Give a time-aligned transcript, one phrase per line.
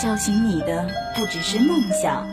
[0.00, 2.24] 叫醒你的不只是梦想，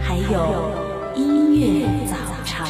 [0.00, 0.72] 还有
[1.14, 2.64] 音乐早茶。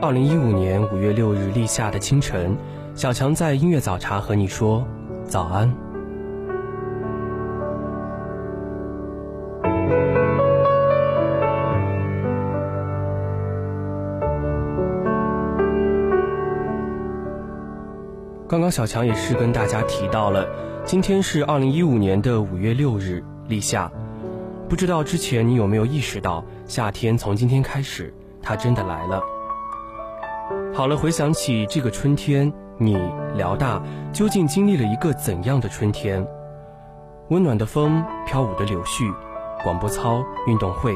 [0.00, 2.56] 二零一五年五月六日立夏的清晨，
[2.96, 4.82] 小强在音乐早茶和你说
[5.26, 5.70] 早安。
[18.48, 20.48] 刚刚小强也是跟大家提到了，
[20.86, 23.92] 今天是二零一五年的五月六日立夏，
[24.70, 29.22] 不知道之前你有没有意识到，夏天从今天开始，它真的来了。
[30.72, 32.96] 好了，回想起这个春天，你
[33.34, 33.82] 辽大
[34.12, 36.26] 究竟经历了一个怎样的春天？
[37.30, 39.12] 温暖的风，飘舞的柳絮，
[39.64, 40.94] 广播操，运动会，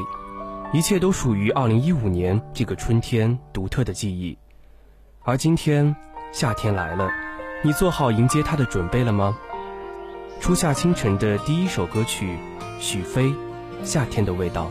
[0.71, 4.37] 一切都属于2015年这个春天独特的记忆。
[5.23, 5.95] 而今天，
[6.31, 7.09] 夏天来了，
[7.63, 9.35] 你做好迎接它的准备了吗？
[10.39, 12.37] 初夏清晨的第一首歌曲，
[12.79, 13.29] 许飞，
[13.83, 14.65] 《夏天的味道》。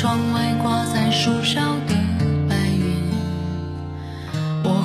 [0.00, 1.94] 窗外挂在树梢的
[2.48, 3.04] 白云。
[4.64, 4.80] 我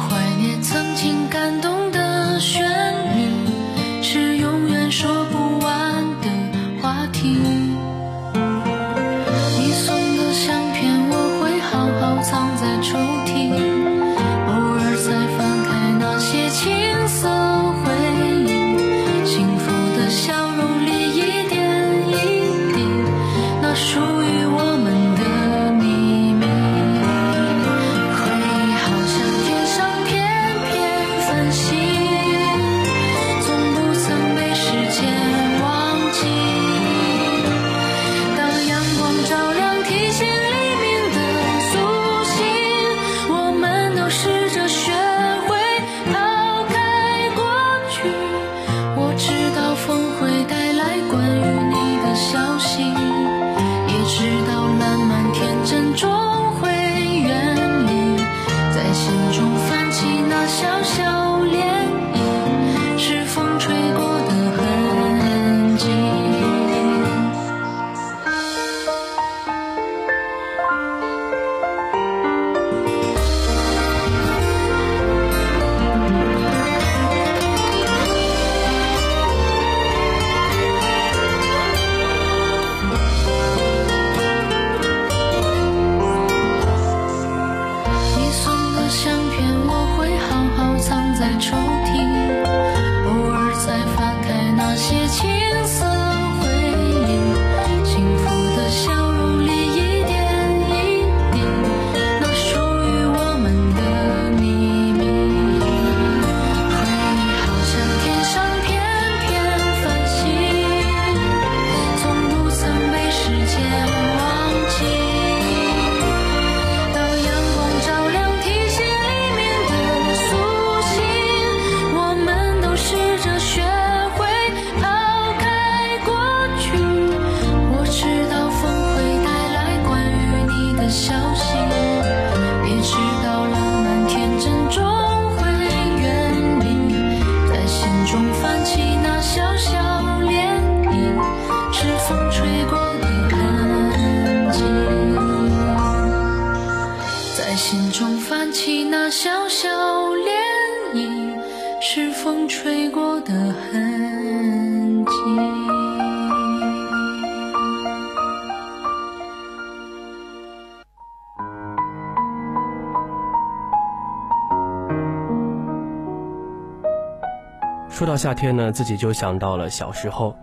[167.95, 170.35] 说到夏天呢，自己就想到了小时候，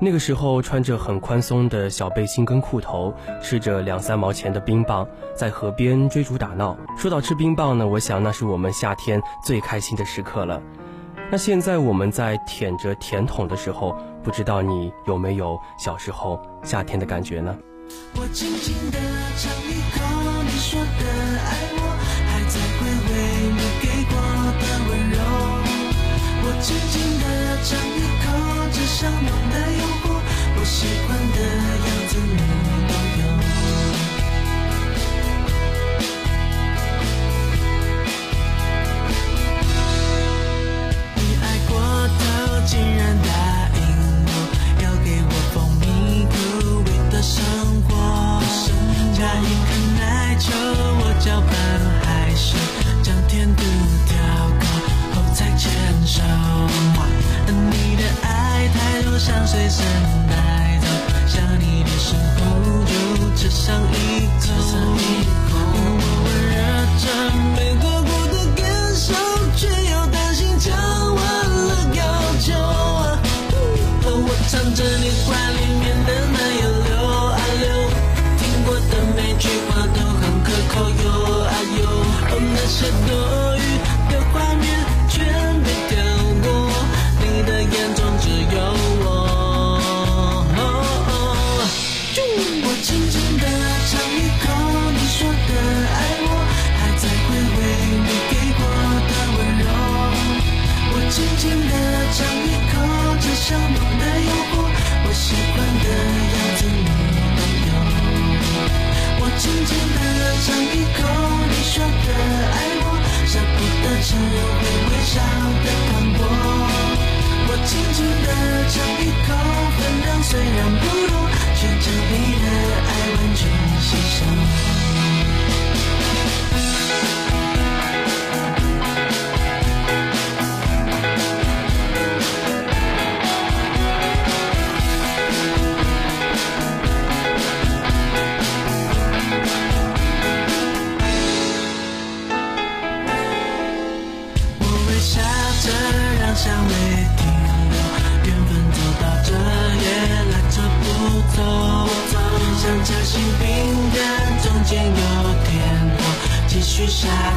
[0.00, 6.76] 那个时候穿着很宽松的小背心跟裤头，吃着两三毛钱的冰棒，在河边追逐打闹。
[6.96, 10.60] 说到吃冰棒呢，我想那是我们夏天最开心的时刻了。
[11.30, 17.56] 那现在我们在舔着甜筒的时候，不知道你有没有小时候夏天的感觉呢？
[18.16, 18.98] 我轻轻地
[19.36, 21.27] 尝一口你说的
[42.68, 43.30] 竟然答
[43.76, 43.80] 应
[44.26, 44.30] 我，
[44.84, 46.36] 要给我蜂蜜口
[46.84, 47.42] 味的生
[47.88, 47.88] 活。
[49.16, 51.50] 加一颗奶球，我搅拌
[52.04, 52.58] 害羞，
[53.02, 53.62] 将甜度
[54.06, 54.12] 调
[54.60, 54.66] 高
[55.14, 55.72] 后才牵
[56.04, 56.20] 手。
[57.70, 59.82] 你的爱太多，想随身
[60.28, 60.86] 带走，
[61.26, 62.44] 想你的时候
[62.84, 64.44] 就吃上一口。
[65.56, 66.52] 我温热
[67.00, 67.04] 着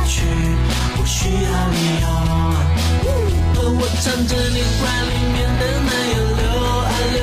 [0.05, 0.23] 去
[0.95, 2.07] 不需要理由。
[3.73, 6.43] 我唱着你怀里面的奶油溜
[6.81, 7.17] 啊溜，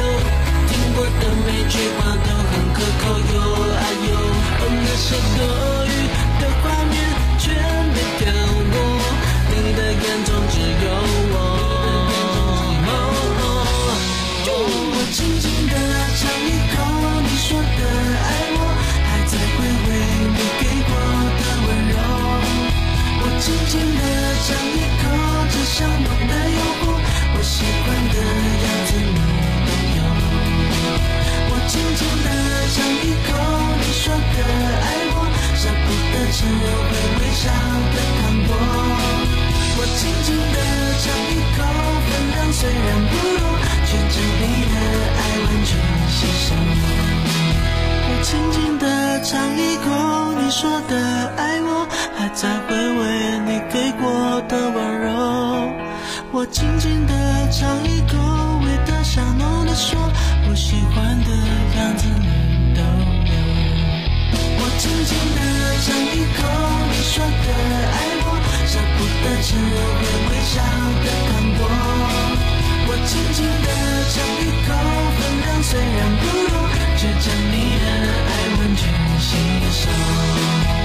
[0.67, 3.35] 听过的每句话都很可口哟
[3.75, 4.11] 啊哟，
[4.59, 5.07] 哦那些
[5.37, 5.39] 多
[5.87, 5.89] 余
[6.41, 6.95] 的画面
[7.39, 7.47] 全
[23.39, 24.03] 我轻轻地
[24.43, 25.07] 尝一口
[25.49, 26.99] 这香浓的诱惑，
[27.37, 29.15] 我喜欢的样子你
[29.63, 29.99] 都有。
[31.47, 32.27] 我轻轻地
[32.75, 33.31] 尝一口
[33.79, 34.43] 你说的
[34.83, 35.23] 爱我，
[35.55, 37.47] 舍不得吃又会微笑
[37.95, 38.51] 的糖果。
[39.79, 40.59] 我轻轻地
[40.99, 41.63] 尝一口，
[42.11, 43.47] 分量虽然不多，
[43.87, 44.77] 却将你的
[45.15, 45.71] 爱完全
[46.11, 46.51] 吸收。
[48.11, 49.87] 我轻轻地尝一口
[50.43, 50.93] 你说的
[51.37, 52.49] 爱我，还在
[54.49, 55.13] 的温柔。
[56.33, 57.13] 我轻轻地
[57.51, 58.17] 尝一口，
[58.65, 59.99] 味道香浓的说，
[60.49, 61.31] 我喜欢的
[61.77, 63.33] 样子你都有。
[64.61, 65.41] 我轻轻地
[65.85, 65.87] 尝
[66.17, 66.39] 一口
[66.91, 67.47] 你说的
[67.93, 68.27] 爱我，
[68.67, 70.57] 舍不得吃会微笑
[71.05, 71.61] 的糖果。
[72.89, 73.69] 我轻轻地
[74.09, 74.69] 尝一口，
[75.17, 76.57] 分量虽然不多，
[76.97, 77.87] 却将你的
[78.29, 78.81] 爱完全
[79.21, 79.29] 吸
[79.73, 80.78] 收。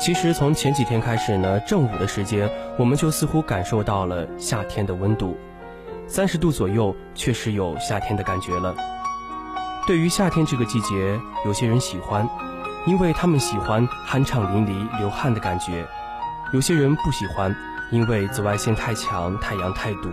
[0.00, 5.36] 其实从前几天开始呢，正午的时间，我们就似乎感受到了夏天的温度，
[6.06, 8.74] 三十度左右，确实有夏天的感觉了。
[9.86, 12.26] 对于夏天这个季节，有些人喜欢，
[12.86, 15.84] 因为他们喜欢酣畅淋漓、流汗的感觉；
[16.54, 17.54] 有些人不喜欢，
[17.90, 20.08] 因为紫外线太强，太阳太毒。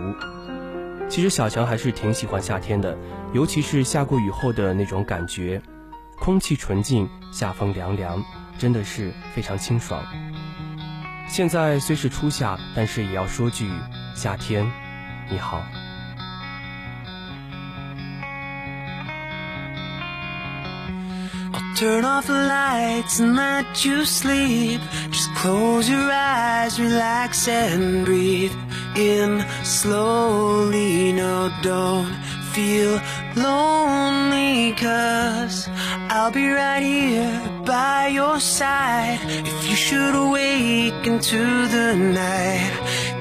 [1.08, 2.94] 其实小强还是挺喜欢夏天的，
[3.32, 5.62] 尤其是下过雨后的那种感觉，
[6.20, 8.22] 空气纯净，夏风凉凉，
[8.58, 10.02] 真的是非常清爽。
[11.28, 13.70] 现在虽是初夏，但是也要说句
[14.14, 14.66] 夏天，
[15.30, 15.62] 你好。
[21.52, 24.80] I'll turn off the lights and let you sleep.
[25.10, 28.52] Just close your eyes, relax and breathe
[28.96, 31.12] in slowly.
[31.12, 32.12] No, don't
[32.52, 33.00] feel
[33.42, 35.68] lonely, cause
[36.10, 39.20] I'll be right here by your side.
[39.24, 42.72] If you should awake into the night,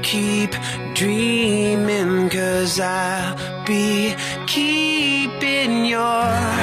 [0.04, 0.52] keep
[0.94, 6.57] dreaming, cause I'll be keeping your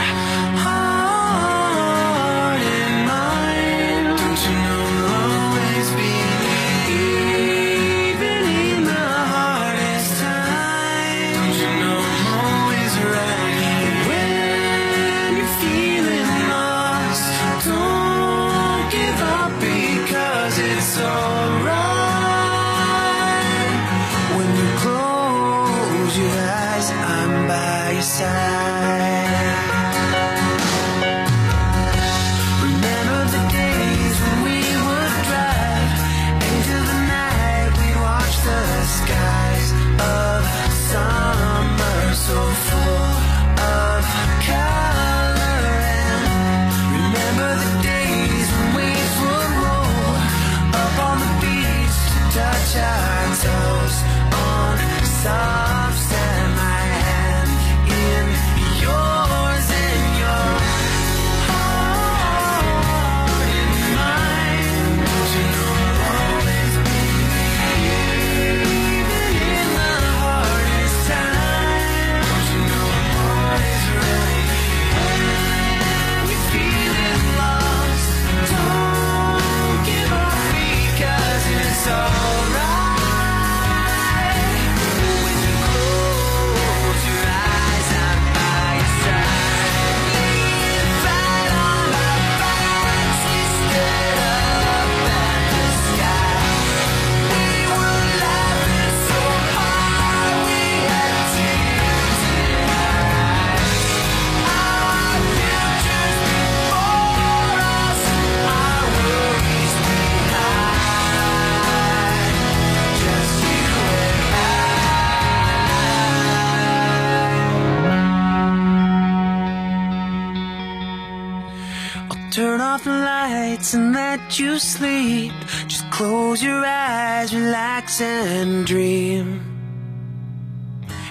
[124.39, 125.33] you sleep.
[125.67, 129.41] Just close your eyes, relax and dream.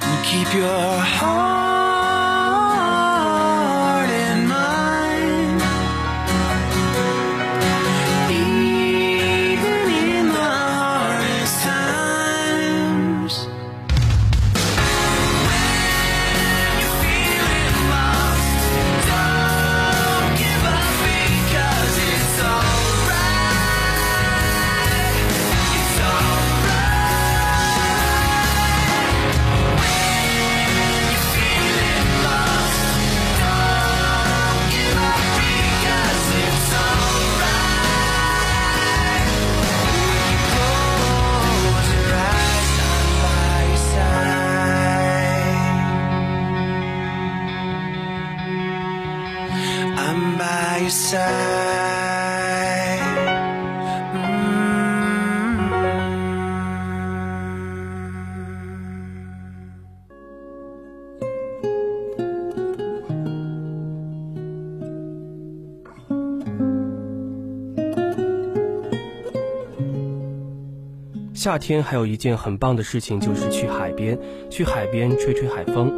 [0.01, 1.82] And keep your heart
[71.43, 74.17] 夏天还有一件很棒的事情，就是去海边，
[74.49, 75.91] 去海边吹吹海风。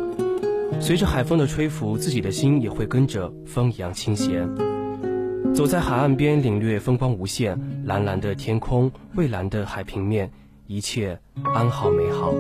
[0.82, 4.50] 随着海风的吹拂，自己的心也会跟着风一样清闲。
[5.54, 10.32] 走在海岸边，领略风光无限，蓝蓝的天空，蔚蓝的海平面，
[10.66, 11.20] 一切
[11.54, 12.34] 安好美好。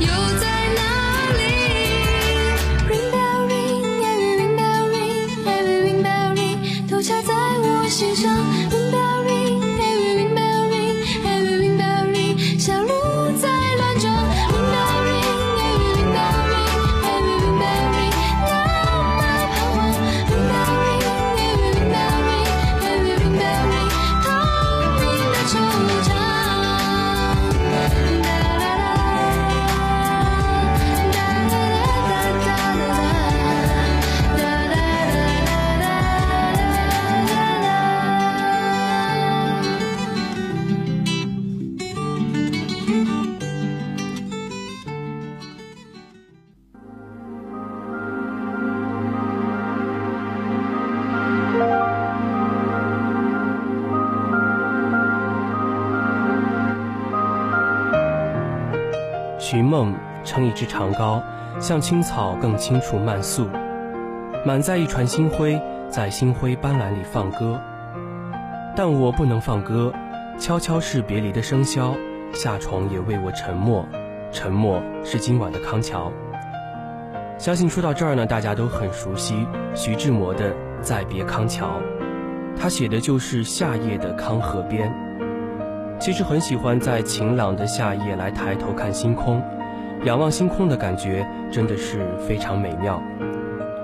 [0.00, 0.55] 又在
[59.48, 61.22] 寻梦撑一支长篙，
[61.60, 63.48] 向青草更青处漫溯，
[64.44, 65.56] 满载一船星辉，
[65.88, 67.56] 在星辉斑斓里放歌。
[68.74, 69.92] 但我不能放歌，
[70.36, 71.94] 悄悄是别离的笙箫，
[72.32, 73.86] 夏虫也为我沉默，
[74.32, 76.10] 沉默是今晚的康桥。
[77.38, 80.50] 相信说到这儿呢，大家都很熟悉徐志摩的
[80.82, 81.68] 《再别康桥》，
[82.60, 84.92] 他写的就是夏夜的康河边。
[85.98, 89.42] 其实很喜欢在晴朗的夏夜来抬头看星空，
[90.04, 93.02] 仰望星空的感觉真的是非常美妙。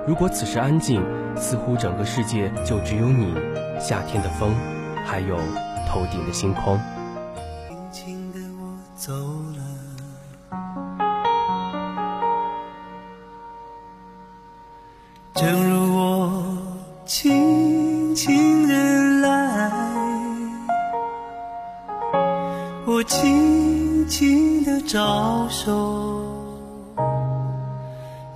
[0.07, 1.03] 如果此时安静，
[1.37, 3.35] 似乎整个世界就只有你、
[3.81, 4.55] 夏天的风，
[5.05, 5.37] 还有
[5.88, 6.79] 头顶的星空。
[7.68, 9.12] 轻轻的我走
[9.57, 9.62] 了，
[15.35, 16.57] 正如我
[17.05, 17.42] 轻
[24.93, 25.73] 招手，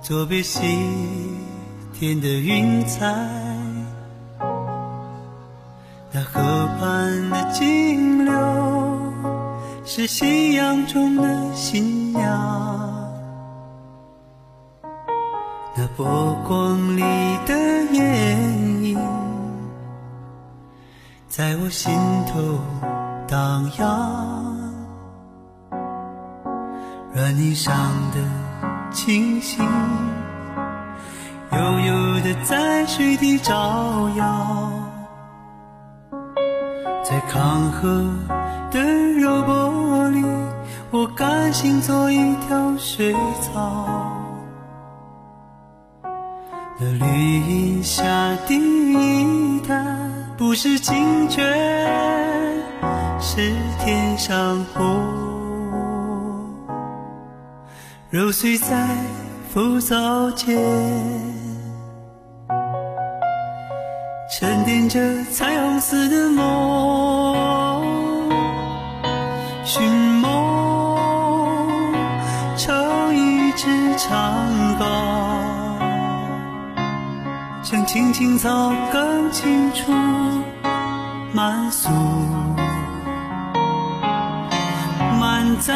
[0.01, 0.59] 作别西
[1.93, 3.05] 天的云彩。
[6.11, 6.41] 那河
[6.79, 8.33] 畔的金柳
[9.85, 12.27] 是夕阳中的新娘，
[15.75, 17.03] 那波光里
[17.45, 17.53] 的
[17.93, 18.99] 艳影
[21.29, 21.93] 在我心
[22.25, 22.41] 头
[23.27, 24.46] 荡漾，
[27.27, 27.75] 软泥上
[28.13, 29.61] 的清醒
[31.51, 34.71] 悠悠的在水底招摇。
[37.03, 38.05] 在康河
[38.71, 38.79] 的
[39.19, 40.23] 柔波里，
[40.89, 43.85] 我甘心做一条水草。
[46.79, 48.05] 那绿荫下
[48.47, 49.85] 的它，
[50.37, 51.43] 不是清泉，
[53.19, 55.26] 是天上虹。
[58.09, 58.87] 揉碎在
[59.53, 60.57] 浮藻间。
[64.39, 67.35] 沉淀着彩虹似的梦，
[69.65, 70.97] 寻梦
[72.55, 73.67] 成一支
[73.97, 74.33] 长
[74.79, 74.85] 篙，
[77.63, 79.91] 像青青草更青处
[81.33, 81.89] 满溯，
[85.19, 85.75] 满载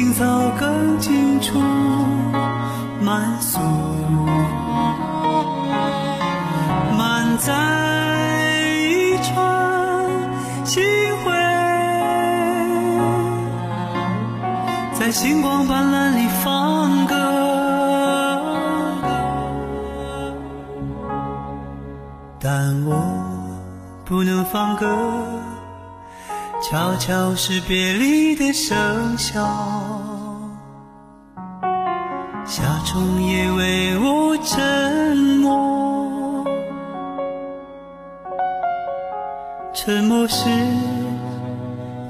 [0.00, 0.24] 像青青草
[0.58, 1.58] 更青处
[3.02, 3.58] 满溯，
[6.96, 7.52] 满载
[8.88, 10.82] 一船星
[11.22, 11.32] 辉，
[14.98, 17.14] 在星光斑斓里放歌。
[22.42, 22.96] 但我
[24.06, 24.86] 不能放歌，
[26.62, 29.46] 悄悄是别离的笙箫，
[40.20, 40.44] 沉默是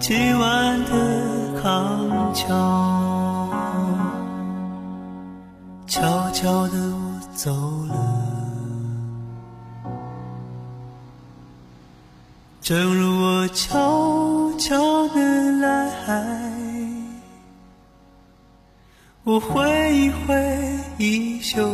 [0.00, 3.48] 今晚的康桥，
[5.86, 7.52] 悄悄的我走
[7.86, 7.94] 了。
[12.60, 15.92] 正如我悄悄的来，
[19.22, 21.64] 我挥一挥衣袖，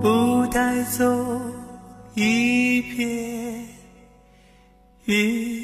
[0.00, 1.04] 不带走
[2.20, 3.68] 一片
[5.04, 5.57] 云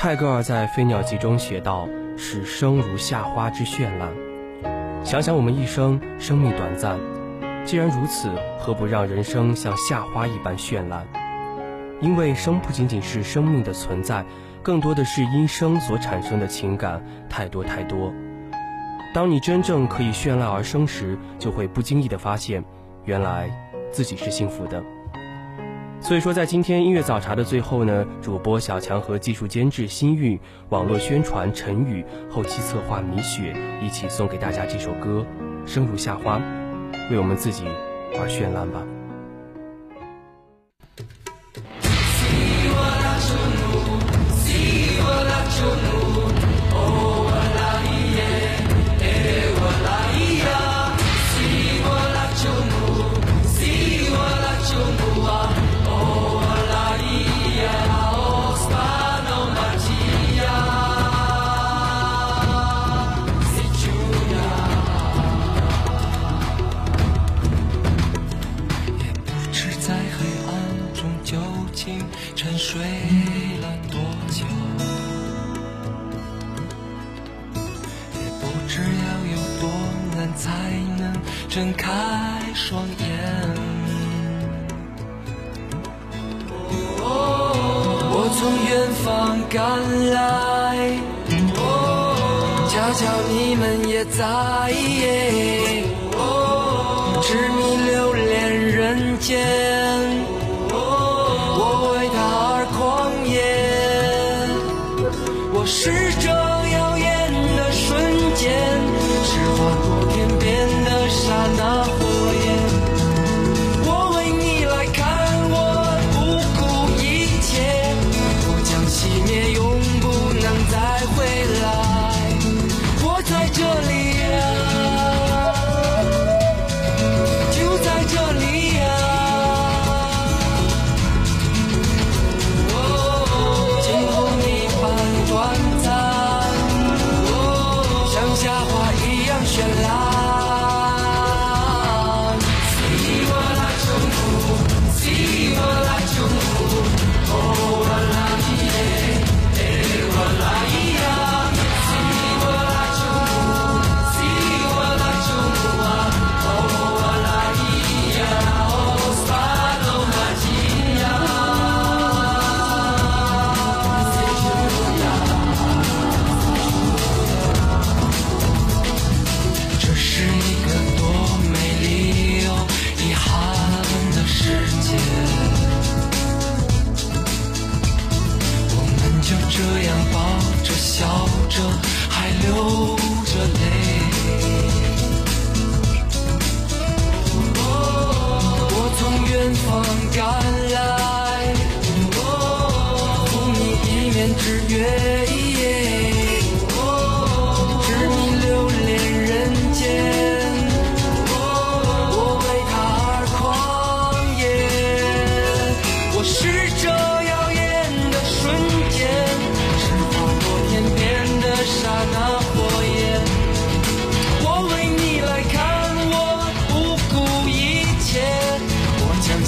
[0.00, 4.08] 泰戈尔在《飞鸟集》中写道：“使生如夏花之绚烂。”
[5.02, 6.96] 想想我们一生，生命短暂，
[7.64, 8.30] 既然如此，
[8.60, 11.04] 何不让人生像夏花一般绚烂？
[12.00, 14.24] 因为生不仅仅是生命的存在，
[14.62, 18.14] 更多的是因生所产生的情感，太多太多。
[19.12, 22.62] 当你真正可以绚烂而生时，就会不经意的发现，
[23.04, 23.50] 原来
[23.90, 24.80] 自己是幸福的。
[26.00, 35.26] 所以说，在今天音乐早茶的最后呢，主播小强和技术监制新玉、网络宣传陈宇、后期策划米雪一起送给大家这首歌
[35.70, 36.38] 《生如夏花》，
[37.10, 37.64] 为我们自己
[38.18, 38.82] 而绚烂吧。
[45.60, 46.07] 也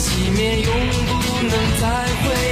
[0.01, 1.85] 熄灭，永不能再
[2.23, 2.50] 回